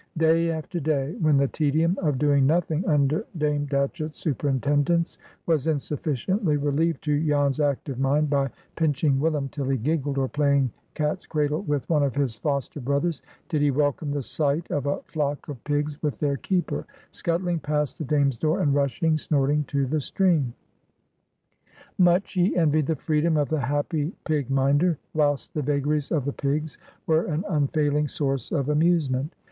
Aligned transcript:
Day 0.17 0.49
after 0.49 0.79
day, 0.79 1.15
when 1.21 1.37
the 1.37 1.47
tedium 1.47 1.95
of 2.01 2.17
doing 2.17 2.47
nothing 2.47 2.83
under 2.87 3.23
Dame 3.37 3.67
Datchett's 3.67 4.17
superintendence 4.17 5.19
was 5.45 5.67
insufficiently 5.67 6.57
relieved 6.57 7.03
to 7.03 7.23
Jan's 7.23 7.59
active 7.59 7.99
mind 7.99 8.27
by 8.27 8.49
pinching 8.75 9.19
"Willum" 9.19 9.49
till 9.51 9.69
he 9.69 9.77
giggled, 9.77 10.17
or 10.17 10.27
playing 10.27 10.71
cat's 10.95 11.27
cradle 11.27 11.61
with 11.61 11.87
one 11.87 12.01
of 12.01 12.15
his 12.15 12.33
foster 12.33 12.79
brothers, 12.79 13.21
did 13.47 13.61
he 13.61 13.69
welcome 13.69 14.09
the 14.09 14.23
sight 14.23 14.65
of 14.71 14.87
a 14.87 15.03
flock 15.03 15.47
of 15.47 15.63
pigs 15.65 16.01
with 16.01 16.17
their 16.17 16.37
keeper, 16.37 16.87
scuttling 17.11 17.59
past 17.59 17.99
the 17.99 18.03
Dame's 18.03 18.39
door, 18.39 18.59
and 18.59 18.73
rushing 18.73 19.19
snorting 19.19 19.63
to 19.65 19.85
the 19.85 20.01
stream. 20.01 20.55
Much 21.99 22.33
he 22.33 22.55
envied 22.57 22.87
the 22.87 22.95
freedom 22.95 23.37
of 23.37 23.49
the 23.49 23.59
happy 23.61 24.13
pig 24.25 24.49
minder, 24.49 24.97
whilst 25.13 25.53
the 25.53 25.61
vagaries 25.61 26.11
of 26.11 26.25
the 26.25 26.33
pigs 26.33 26.79
were 27.05 27.25
an 27.27 27.45
unfailing 27.49 28.07
source 28.07 28.51
of 28.51 28.67
amusement. 28.67 29.35